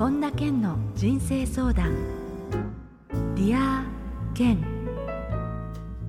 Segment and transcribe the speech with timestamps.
[0.00, 1.94] 本田健の人生相談。
[3.34, 4.58] Dear Ken。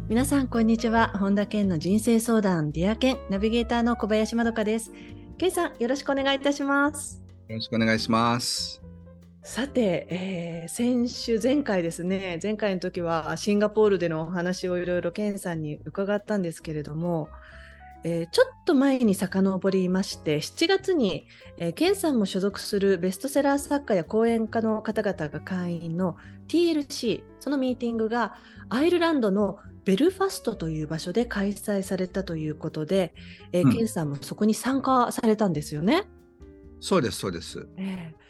[0.07, 1.09] 皆さんこんにちは。
[1.19, 2.71] 本田健の人生相談。
[2.71, 3.17] Dear Ken。
[3.29, 4.93] ナビゲーターの小林まどかです。
[5.37, 7.21] 健さんよろしくお願いいたします。
[7.49, 8.81] よろしくお願いします。
[9.43, 12.39] さて、えー、先週前回ですね。
[12.41, 17.27] 前回の時はシンガポールでのお話をいろいろ健さんに伺ったんですけれども
[18.03, 21.27] えー、ちょっと前に遡りまして7月に、
[21.57, 28.35] えー、ケンさんも所属するベストセラー作家や講演家の方々が会員の TLC そのミーティングが
[28.69, 33.13] アイルランドのベルファストという場所で開催されたということで、
[33.51, 36.03] えー、うん、ケンさんもそこに参加されたんですよね。
[36.79, 37.67] そうですそうです。
[37.77, 38.21] えー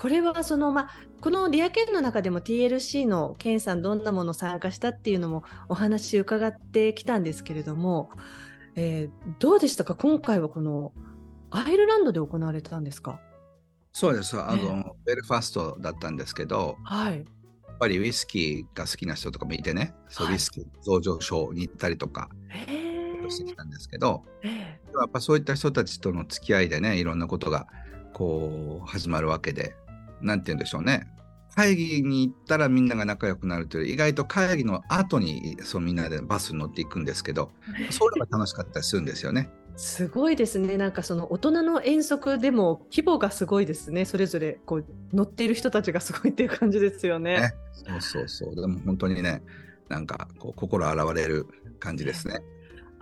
[0.00, 0.90] これはその、まあ、
[1.20, 8.08] このリアケンの中でも TLC のケンさんどんなもの参加したっていうのもお話伺ってきたんですけれども
[8.76, 9.94] えー、どうでしたか？
[9.94, 10.92] 今回はこの
[11.50, 13.20] アイルランドで行われたんですか？
[13.92, 14.40] そうです。
[14.40, 17.22] あの、えー、ベルファストだったんですけど、はい、や
[17.72, 22.28] っぱりウイスキーが好きな人とかもいてね、そうウイスキー増上症に行ったりとか、
[23.28, 27.68] してきたんですけど、えー、やっぱそういった人たちとの付き合いでねいろんなことが
[28.12, 29.76] こう始まるわけで
[30.20, 31.06] 何て言うんでしょうね
[31.56, 37.50] 会議に行ったらみんなが仲良くなるという意外と会議の後にそうみんなでバスに乗っていくんですけど
[37.90, 39.50] そういうのが楽しかったりするんですよね。
[39.76, 40.76] すごいですね。
[40.76, 44.04] なんかその大人の遠足でも規模がすごいですね。
[44.04, 47.40] それぞれこう乗っている人たちがすごいっていう感じですよね。
[47.40, 48.54] ねそうそうそう。
[48.54, 49.42] でも本当にね、
[49.88, 51.46] なんかこう心洗われる
[51.78, 52.40] 感じですね。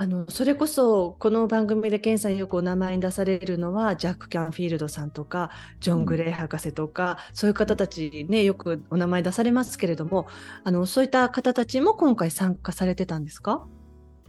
[0.01, 10.29] あのそれこそこの番組でケンさんよくお名前に出されるのはジャック・キャンフィールドさんとかジョン・グレイ博士とか、うん、そういう方たちねよくお名前出されますけれども
[10.63, 13.67] あのそういった方たちも今回参加されてたんですか？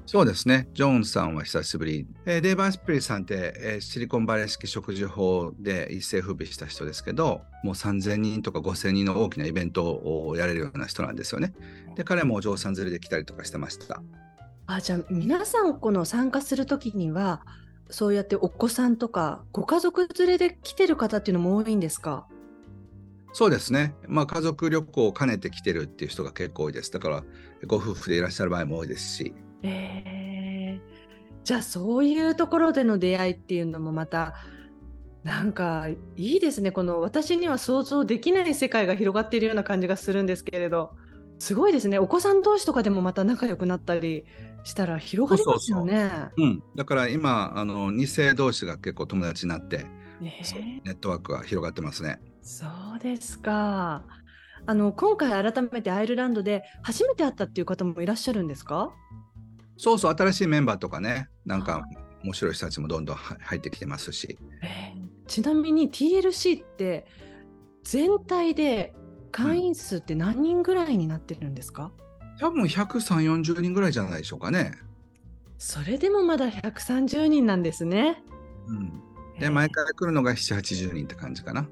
[0.07, 0.67] そうですね。
[0.73, 2.07] ジョンさんは久しぶり。
[2.25, 11.53] えー、デイブ・アスプリーさんって、えー、シリコンバレー式食事法で一世風靡した人ですけど、もう3000人とか5000人の大きなイベントをやれるような人なんですよね。
[11.95, 14.01] で、彼もお嬢さん連れで来たりとかしてました。
[14.71, 17.41] あじゃあ皆さんこの参加する時には
[17.89, 22.27] そうやってお子さんとかご家族連れで来てる方っていうのも多いんですか？
[23.33, 26.91] そうですね、まあ、家族旅行を兼ねて来てるっていう人が結構多いです。
[26.91, 27.23] だから
[27.65, 29.33] ご夫婦でいらっしゃる場合も多いですし。
[29.63, 30.81] えー、
[31.43, 34.35] じゃあそういうところでの出会いっていうのもまた
[35.23, 36.71] なんかいいですね。
[36.71, 40.91] この私には想像できない世界が広がっているような感じがするんですけれど。
[41.41, 41.97] すごいですね。
[41.97, 44.25] お子さん同士とかでもまた仲良くなったり
[44.63, 46.09] したら広がりますよね。
[46.37, 49.85] うん、だから今あの2世同士が結構友達になって、
[50.19, 50.31] ネ
[50.85, 52.19] ットワークが広がってますね。
[52.41, 52.65] そ
[52.95, 54.03] うですか。
[54.65, 58.91] あの今回改めてアイルランドで初めて会ったっていう方もいらっしゃるんですか？
[59.77, 61.83] そうそう新しいメンバーとかねなんか
[62.23, 67.07] 面白い人たちもどんどん入ってきてますし、えー、ちなみに TLC って
[67.83, 68.93] 全体で
[69.31, 71.93] 会員数って何人ぐらいになってるんですか、
[72.39, 74.71] 多分130、40人ぐらいじゃないでしょうかね。
[75.57, 78.23] それでもまだ130人なんですね。
[78.67, 79.01] うん。
[79.39, 81.67] で、毎回来るのが7、80人って感じかな。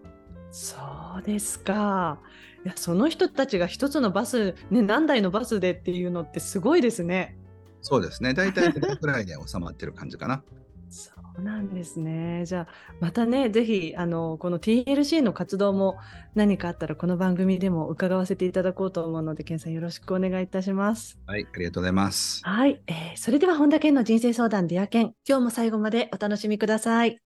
[0.52, 0.78] そ
[1.20, 2.20] うですか。
[2.66, 7.38] いや、その人たちが一つのバス、ね、何台のバスでっていうのってすごいですね。
[7.82, 8.34] そうですね。
[8.34, 10.44] 大体くらいで収まってる感じかな。
[10.90, 12.46] そうなんですね。
[12.46, 12.68] じゃあ、
[13.00, 15.98] またね、ぜひ、あの、この TLC の活動も
[16.36, 21.20] 何かあったら、この番組でも伺わせていただこうと思うので、健さんよろしくお願いいたします。
[21.26, 22.42] はい、ありがとうございます。
[22.44, 27.20] はい、えー、それでは本田健の人生相談 Dear Ken、今日も最後までお楽しみください。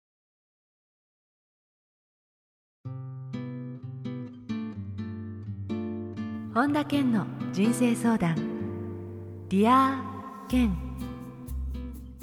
[6.53, 8.35] 本田健の人生相談
[9.47, 10.91] Dear Ken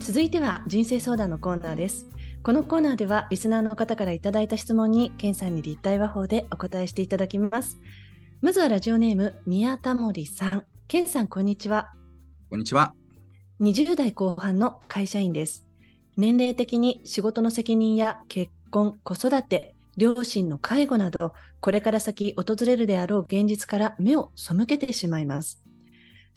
[0.09, 2.07] 続いては人生相談のコーナーです。
[2.43, 7.79] このコーナーではリスナーの方からいただいた質問にケンさんに立体話法でお答えしていただきます。
[8.41, 10.65] まずはラジオネーム宮田森さん。
[10.87, 11.93] ケンさんこんにちは。
[12.49, 12.95] こんにちは。
[13.61, 15.67] 20代後半の会社員です。
[16.17, 25.68] 年齢的に仕事の責任や結婚、子育て、両親の介護など、これから先訪れるであろう現実から目を背けてしまいます。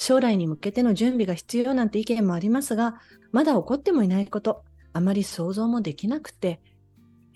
[0.01, 2.99] 将来に向けての準備が必要なんて意見もありますが、
[3.31, 4.63] まだ起こってもいないこと、
[4.93, 6.59] あまり想像もできなくて、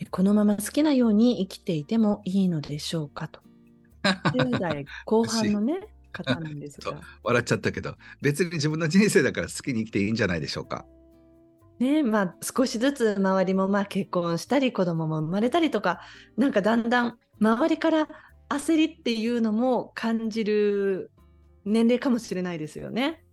[0.10, 3.40] このまま好きなように生きていてもいいのでしょうかと。
[4.04, 5.80] 10代後半のね、
[6.12, 7.00] 方なんですが。
[7.22, 10.88] 笑っちゃったけど、別に自分の人生だから好きに生きていいんじゃないでしょうか。
[11.78, 16.00] ねまあ少しずつ周りもまあ結婚したり子供も生まれたりとか
[16.38, 18.08] なんかだんだん周りから
[18.50, 21.12] 焦りっていうのも感じる
[21.66, 23.24] 年齢かもしれないですよね。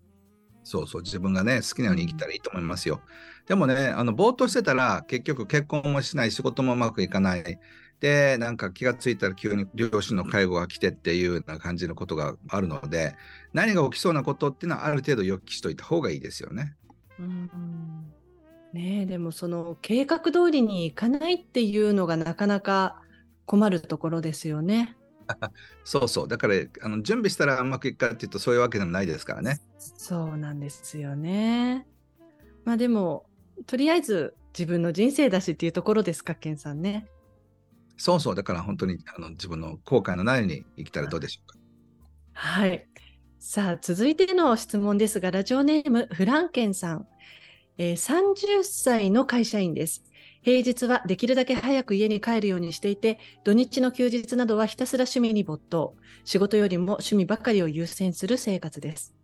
[0.64, 3.02] そうそう、自分がね、好きなように生きたらいいと思いますよ。
[3.46, 7.58] でもね、あの、ぼーっとしてたら、結局結婚もしない、仕事もうまくいかない。
[8.00, 13.14] で、なんか気がついたら急に両親の介護が来てっていうような感じのことがあるので、
[13.52, 16.74] 何が起きそうなことっていうのはある程度予期しといた方がいいですよね。
[17.18, 17.50] うん
[18.72, 23.02] ねでもその計画通りにいかないっていうのがなかなか
[23.44, 24.96] 困るところですよね。
[25.84, 26.28] そうそう。
[26.28, 29.60] だからあの準備したらうまくいくかっていうとそういうわけでもないですからね。
[29.78, 31.86] そうなんですよね。
[32.64, 33.26] まあでも
[33.66, 37.08] とりあえず自分の人生だしっていうところですか、ケンさんね。
[37.96, 38.34] そうそう。
[38.34, 41.58] だから本当にあの自分の後悔のないように生きたらどうでしょうか。
[42.32, 42.86] はい。
[43.38, 47.06] さあ、続いての質問ですが、ラジオネームフランケンさん。
[47.78, 50.04] えー、30歳の会社員です。
[50.42, 55.94] 平日はできるだけ早く家に帰るようにしていて、土日の休日などはひたすら趣味に没頭。
[56.24, 59.14] 仕事よりも趣味ばかりを優先する生活です。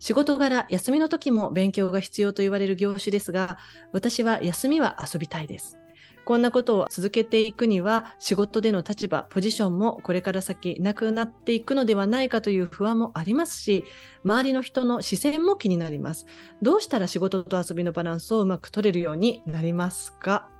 [0.00, 3.58] 仕事柄、休みの時も勉強が必要と言われる業種ですが、
[3.92, 5.78] 私は休みは遊びたいです。
[6.24, 13.84] こんなことを続けていくには、仕事での立場、ポジションもこれから先なくなっていくのではないかという不安もありますし、
[14.24, 16.26] 周りの人の視線も気になります。
[16.62, 20.50] どうしたら仕事と遊びのバランスをうまく取れるようになりますか？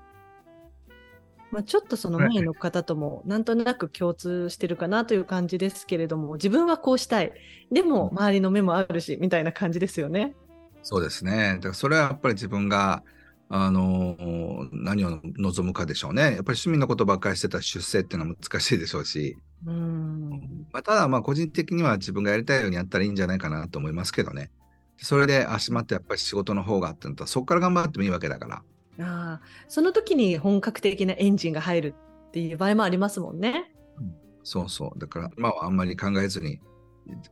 [1.55, 7.33] まあ、ちょっとその前の方ともなんとなく共通してるかなという感じですけれども、自分はこうしたい。
[7.71, 10.35] でも周りの目もあるし、みたいな感じですよね。
[10.83, 11.55] そうですね。
[11.55, 13.05] だからそれはやっぱり自分が
[13.49, 16.23] あの何を望むかでしょうね。
[16.23, 19.39] やっぱり趣味のことばっかりしてたら出世っていうのは難しいでしょうし。
[19.65, 20.31] うん
[20.73, 24.51] まあ、ただまあ個人的には自分がやりたいようにやったらいいんじゃないかなと思いますけどね。
[24.97, 28.62] それで足まってやっぱり仕事の方があってそこから頑張ってもいいわけだから。
[29.00, 31.94] あその時に本格的なエンジンが入る
[32.29, 33.73] っていう場合もありますもんね。
[33.99, 34.99] うん、そうそう。
[34.99, 36.61] だから、まあ、あんまり考えずに、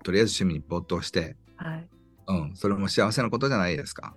[0.02, 1.88] とりあえず趣味に没頭して、はい、
[2.28, 4.14] うん、それも幸せなことじゃないですか。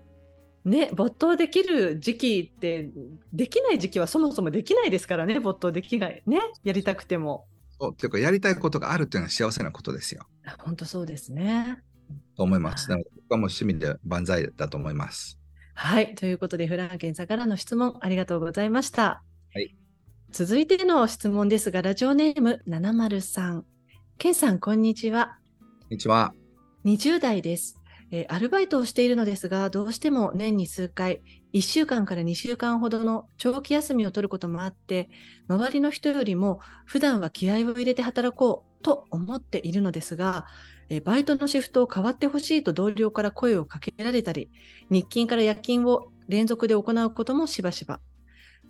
[0.65, 2.89] ね、没頭できる時期って、
[3.31, 6.23] できない時期はそもそもできないですからね、没頭できない。
[6.25, 7.45] ね、やりたくても。
[7.79, 10.25] そうっていうか、やりたいことがあるっていうのは幸せなことですよ。
[10.59, 11.83] 本当そうですね。
[12.35, 12.89] と思います。
[12.89, 15.37] なので、僕はもう趣味で万歳だと思います。
[15.77, 16.15] はい。
[16.15, 19.21] ということで、フランケンさんからの質問ありがとうございました。
[19.53, 19.75] はい。
[20.31, 23.63] 続いての質問ですが、ラジオネーム703。
[24.17, 25.37] ケンさん、こんにちは。
[25.59, 26.33] こんにちは。
[26.85, 27.77] 20代です。
[28.09, 31.21] えー、アルバイトをしているのですが、どうしても年に数回、
[31.53, 35.09] 1週間から2週間ほどの長期休みを取ることもあって、
[35.49, 40.45] 周りの人よりも普段は気合を入れて働こうと思っているのですが、
[40.89, 44.49] えバイトのシフトを変わってほしいと同僚から声をかけられたり、
[44.89, 47.99] 日勤から夜勤を連続で行うこともしばしば。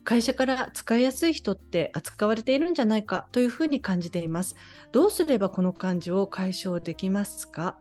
[0.04, 4.56] 会社から使いやすい人って扱われているんじゃないかというふうに感じています。
[4.92, 7.78] どうすればこの感じを解消できますか？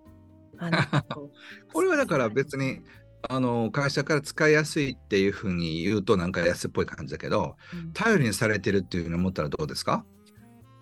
[1.73, 2.81] これはだから別に
[3.29, 10.05] あの会社から使いやすいっていうふうに言うとなんか安っぽい感じだけど、うん、頼りにされてるっていうふうに思ったらどうですか？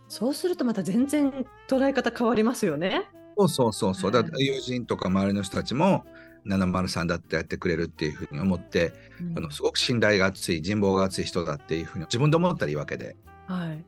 [0.08, 3.08] そうするとまた全然捉え方変わりますよね。
[3.36, 4.10] そうそうそうそう。
[4.12, 6.04] だ友人とか周りの人たちも
[6.46, 13.16] 703だってやってくれるっていうふうに思って、うん、あのすごく信頼が厚い人望が厚い人だっていうふうに自分で思ったらいいわけで。
[13.46, 13.84] はい。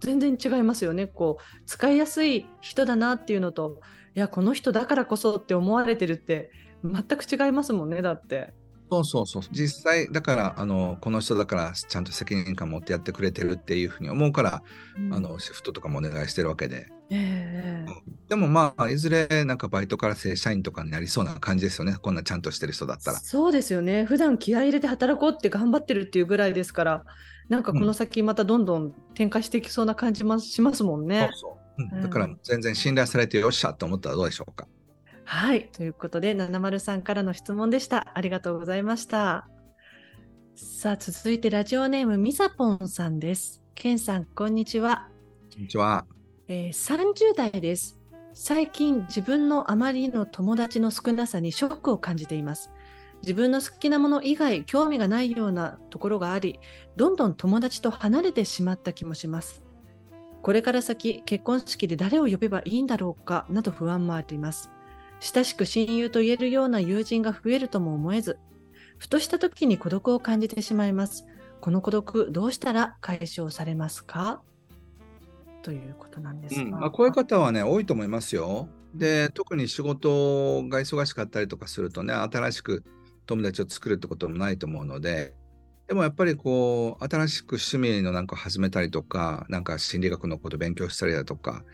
[0.00, 1.06] 全然違いますよね。
[1.06, 3.80] こう使いやすい人だなっていうのと、
[4.14, 6.50] いやこの人だからこそって思われてるって
[6.84, 8.02] 全く違いますもんね。
[8.02, 8.52] だって。
[8.90, 9.42] そうそうそう。
[9.50, 14.62] 実際だからあのこの人だからちゃんと責任感持ってやってくれてるっていうふうに思うから、
[14.96, 21.96] うん、あのシフトとかもお願いしてるわけで、えー、でもまあいずれなんかバイトから正社員とかになりそうな感じですよね。
[22.00, 23.18] こんなちゃんとしてる人だったら。
[23.18, 24.04] そうですよね。
[24.04, 27.04] 普段気合い入れて働こうって頑張ってるっていうぐらいですから
[27.48, 31.96] なんかこの先またどんどん展開していきそうな感じもしますもんね、そうそう。
[31.96, 34.66] うん、だから全然信頼されてよっしゃと思ったらどうでしょうか
[35.28, 35.68] はい。
[35.72, 38.12] ということで、70さんからの質問でした。
[38.14, 39.48] ありがとうございました。
[40.54, 43.60] さあ、続いてラジオネームみさぽんさんです。
[43.74, 45.08] けんさん、こんにちは。
[45.52, 46.06] こんにちは。
[46.46, 47.98] えー、30代です。
[48.34, 52.70] 最近、自分のあまりの友達の少なさにショックを感じています。
[53.22, 56.60] 自分の好きなもの以外、興味がないようなところがあり、
[56.94, 59.64] どんどん友達と離れてしまった気もします。
[60.42, 64.70] これから先、結婚式で誰を呼べばいいんだろうか、など不安もあります。
[65.20, 68.38] 親しく親友と言えるような友人が増えるとも思えず、
[68.98, 71.26] ふとした時に孤独を感じてしまいます。
[71.60, 74.42] この孤独、どうしたら解消されますか？
[75.62, 78.68] ということなんですが、うんまあ、こういう方はね、多いと思いますよ。
[78.94, 82.84] で、特に仕事が忙しかったりとかするとね、新しく
[83.26, 85.34] 友達を作るってこともないと思うので、
[85.88, 91.64] でもやっぱりこう、新しく趣味のなんか始めたりとか、なんか心理学のこと勉強したりだとか、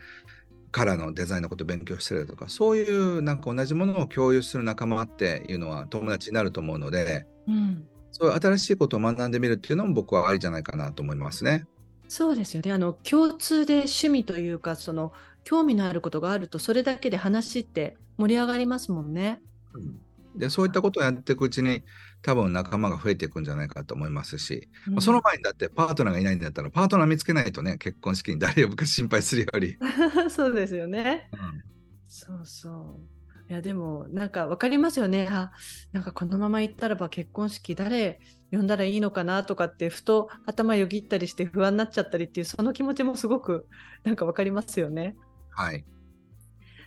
[0.73, 11.65] カラーのデザインのことを勉強したりとかそういうなんか同じものを共有する仲間っていうのは友達になると思うので、うん、そういう新しいことを学んでみるっていうのも僕はありじゃないかなと思いますね。
[12.07, 12.71] そうですよね。
[12.73, 15.13] あの共通で趣味というか、その
[15.43, 19.41] 興味のあることがあると、それだけで話って盛り上がりますもんね。
[19.73, 19.99] うん
[20.35, 21.83] でそういったことをやっていくうちに
[22.21, 29.77] 多分仲間が増えていくんじゃないかと思いますし、うんその前にだってパートナーがいないんだったらパートナー見つけないとね結婚式に誰呼ぶか心配するより、
[30.29, 31.29] そうですよね。
[31.33, 31.73] うん
[32.15, 33.13] そうそう。
[33.49, 35.27] いやでもなんかわかりますよね。
[35.31, 35.51] あ
[35.91, 38.19] なんかこのまま行ったらば結婚式誰
[38.51, 43.67] 呼んだらいいのかなとかってふと頭よぎったりして不安になっちゃったりっていうその気持ちもすごく
[44.03, 45.15] なんかわかりますよね。
[45.49, 45.83] はい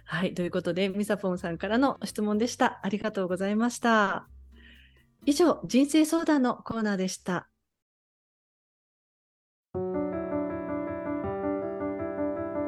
[0.06, 0.34] はい。
[0.34, 2.80] ということでミサポンさんからの質問でした。
[2.82, 4.28] ありがとうございました。
[5.26, 7.48] 以上、人生相談のコーナーでした。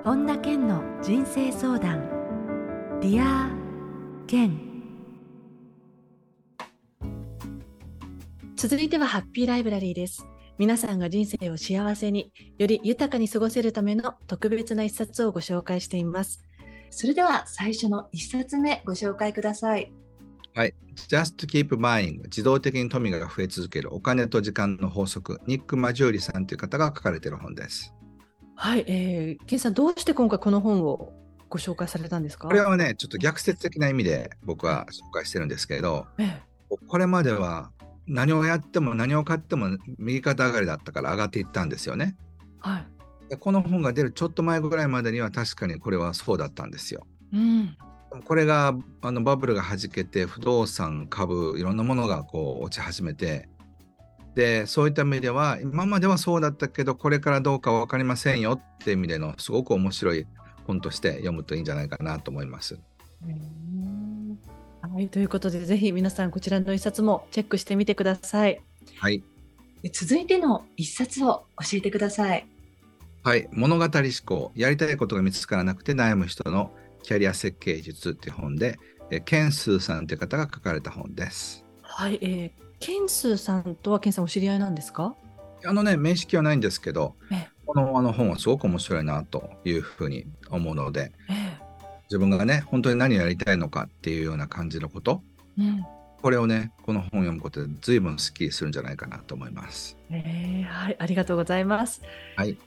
[0.05, 2.01] 本田健の人生相談
[3.01, 4.59] Dear Ken
[8.57, 10.27] 続いてはハッピーライブラリーです
[10.57, 16.43] 皆さんが人生を幸せにより豊かに過ごせるための特別な一冊をご紹介しています
[16.91, 19.93] それでは最初の一冊目ご紹介ください。
[20.55, 20.75] はい。
[21.09, 25.41] Just Keep Buying 自動的に富が増え続けるお金と時間の法則。
[25.47, 27.95] ニック・マジューリさんという方が書かれている本です。
[28.57, 31.13] はい、えー、ケンさんどうして今回この本を
[31.49, 32.49] ご紹介されたんですか？
[32.49, 36.43] これはねちょっと逆説的な意味で僕は紹介してるんですけれどえ
[36.89, 37.71] これまでは
[38.09, 42.17] 何をやっても何を買っても右肩上がりだったから上がっていったんですよね。
[42.65, 42.83] えはい。
[42.83, 42.98] で
[43.37, 47.07] この本が出るちょっと前ぐらいまでには確かにこれはそうだったんですよ。
[47.33, 47.77] うん
[48.25, 53.51] これがあのバブルがはじけて不動産株いろんなものがこう落ち始めて
[54.35, 60.27] でそういった意味では今まではそうだったけどこれからどうか分かりませんよっていう意味でのすごく面白い
[60.67, 62.79] 本として読むといいんじゃないかなと思います。
[63.23, 64.39] うん
[64.81, 68.61] はい、ということで、ぜひ皆さんこちらの一冊もチェックしてみてください。
[68.97, 69.23] はい、
[69.93, 72.47] 続いての一冊を教えてください。
[73.29, 73.93] はい、物語思
[74.25, 76.71] 考やりたいことが見つからなくて悩む人の
[77.03, 78.79] キャリア設計術っていう本で
[79.11, 81.63] えケンスーさんという方が書かれた本です。
[81.83, 85.15] はい、えー、ケンスーさんとはケンさんお知り合いなんですか？
[85.63, 91.59] あのね面識はないんですけどええこのあの本はすごく面白いなというふうに思うのでえ
[92.05, 95.21] 自分がね本当に何をやりたいのかっていうような感じのこと
[95.59, 95.85] えうん
[96.21, 99.97] これをねこの本を読むことで随分スッキリするんじゃないかなと思います。
[100.11, 102.03] えーはい、ありがとうございます。
[102.35, 102.59] はい、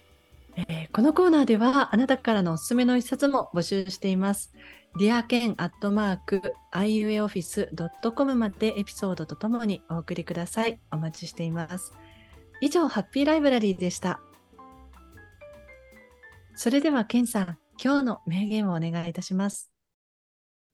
[0.58, 4.54] えーこのコーナーではあなたからのおすすめの一冊も募集しています。
[5.00, 6.42] ディアケンアットマーク
[6.74, 10.82] iueoffice.com までエピソードとともにお送りください。
[10.92, 11.94] お待ちしています。
[12.60, 14.20] 以上、ハッピーライブラリーでした。
[16.56, 19.72] それではケンさん、今日の名言をお願いいたします。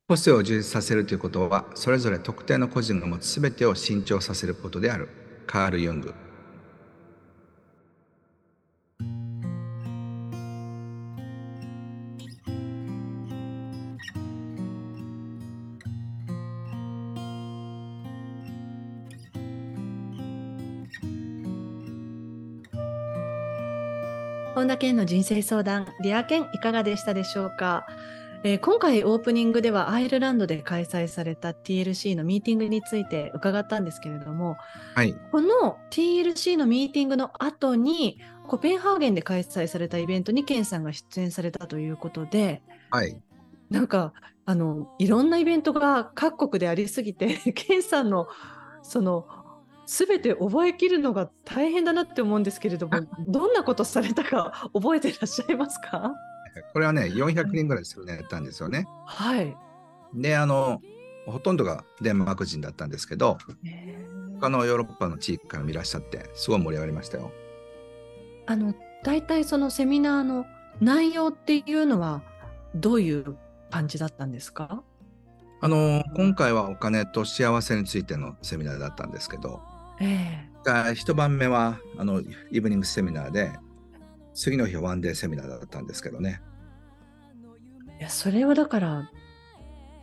[0.08, 5.10] 個性を充実させるということはそれぞれ特定の個人が持つ全てを伸長させることである
[5.46, 6.16] カール・ユング
[24.58, 27.86] 本田健の人生相談、 Dear Ken いかがでしたでしょうか、
[28.44, 34.58] えー今回オープニングではアイルランドで開催された TLC のミーティングについて伺ったんですけれども、
[34.96, 35.14] はい。
[35.32, 43.22] この TLC のミーティングの後にコペンハーゲンで開催されたイベントにケンさんが出演されたということで、はい。
[43.70, 44.12] なんか
[44.48, 48.28] あのいろんなイベントが各国でありすぎて、 ケンさんの
[48.82, 49.28] その
[49.88, 56.14] 全て覚えきるのが大変だなって思うんですけれども、どんなことされたか 覚えていらっしゃいますか？
[56.74, 58.86] これはね400人ぐらいするのやったんですよね。
[59.06, 59.56] はい。
[60.14, 60.82] であの
[61.26, 63.38] ほとんどがデンマーク人だったんですけど
[64.40, 67.32] 他のヨーロッパの地域からもいらっしゃってすごい盛り上がりましたよ。
[68.46, 70.46] あの大体そのセミナーの
[70.82, 72.22] 内容っていうのは
[72.76, 73.38] どういう
[73.70, 74.84] 感じだったんですか？
[75.60, 79.60] あの今回はお金と幸せについてのセミナーだったんですけど
[80.02, 83.52] えが一晩目はあのイブニングセミナーで
[84.34, 86.42] 次の日はワンデーセミナーだったんですけどね。
[87.98, 89.12] えいやそれはだから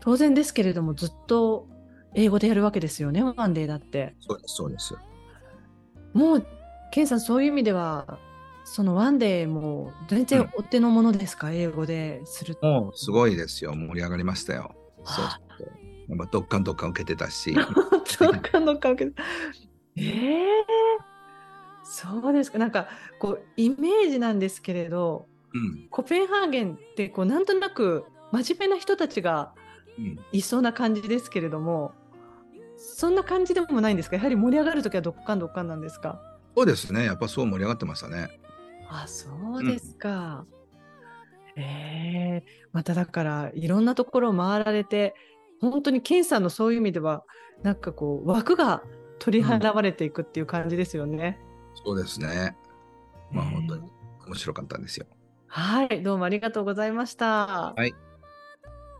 [0.00, 1.68] 当然ですけれどもずっと
[2.14, 4.14] 英語でやるわけですよねワンデーだって。
[4.20, 4.94] そうですそうです。
[6.12, 6.46] もう
[6.92, 8.18] ケンさんそういう意味では
[8.64, 12.66] そのワンデーも全然お手の物ですか、英語ですると。
[12.66, 13.74] もうすごいですよ。
[13.74, 14.74] 盛り上がりましたよ。
[15.04, 15.68] そうはそう。
[16.08, 17.54] やっぱどっかんどっかん受けてたし。
[18.06, 19.10] そうかのかけ
[19.96, 20.64] ええ
[21.84, 22.58] そうですか。
[22.58, 25.88] なんかこうイメージなんですけれどうん。
[25.90, 29.52] コペンハーゲンってこうなんとなく真面目な人たちが
[29.98, 30.18] うん。
[30.32, 31.92] いそうな感じですけれども
[32.76, 34.16] そんな感じでもないんですか？
[34.16, 36.20] やはり盛り上がるときはどっかんどっかんなんですか？
[36.56, 37.04] そうですね。
[37.04, 38.40] やっぱそう盛り上がってましたね。
[38.88, 40.44] あ、そうですか。
[41.56, 45.14] うん、ええー、まただからいろんなところを回られて、
[45.60, 47.24] 本当にケンさんのそういう意味では
[47.62, 48.82] なんかこう枠が
[49.18, 51.38] 取り払われていくっていう感じですよね。
[51.76, 52.56] うん、そうですね。
[53.30, 53.82] まあ、本当に
[54.26, 55.06] 面白かったんですよ。
[55.46, 57.74] はい、どうもありがとうございました。
[57.76, 57.94] はい。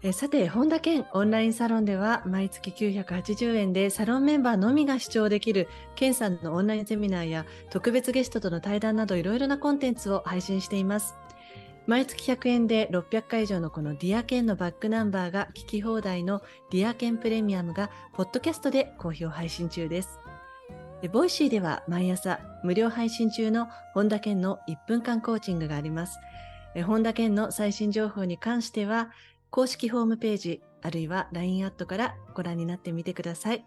[0.07, 11.17] えさて、本田健オンラインサロンでは毎月980円でサロンメンバーのみが視聴できる健さんのオンラインセミナーや特別ゲストとの対談などいろいろなコンテンツを配信しています。
[11.87, 20.19] 毎月100円で600回以上のこの Dear Ken のバックナンバーが聞き放題の Dear Ken プレミアムがポッドキャストで好評配信中です。
[21.13, 26.19] Voicy では毎朝無料配信中の本田健の1分間コーチングがあります。
[26.87, 29.11] 本田健の最新情報に関しては
[29.51, 33.65] 公式ホームページあるいは LINE アットからご覧になってみてください。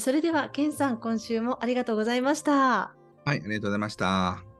[0.00, 2.52] それでは健さん今週もありがとうございました。
[2.52, 2.92] は
[3.28, 4.53] い、ありがとうございました。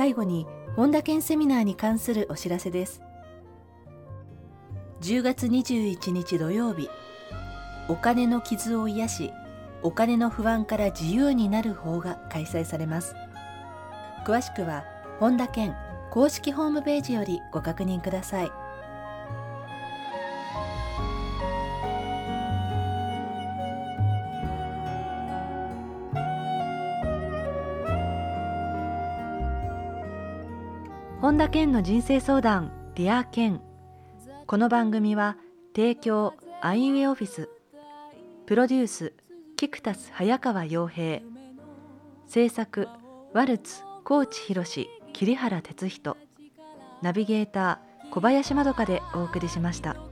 [0.00, 3.02] 最後に本田健セミナーに関するお知らせです。
[5.02, 6.88] 10月21日土曜日
[7.86, 9.30] お金の傷を癒し
[9.82, 13.14] お金の不安から自由になる方が開催されます。
[14.24, 14.84] 詳しくは
[15.18, 15.76] 本田健
[16.10, 18.50] 公式ホームページよりご確認ください。
[31.30, 33.60] 本田健の人生相談 Dear Ken
[34.48, 35.36] この番組は
[35.76, 37.48] 提供アイウェイオフィス
[38.46, 39.12] プロデュース
[39.54, 41.20] キクタス早川洋平。
[42.26, 42.88] 制作
[43.32, 44.64] ワルツ高知博
[45.12, 46.16] 桐原哲人。
[47.00, 50.09] ナビゲーター小林まどかでお送りしました。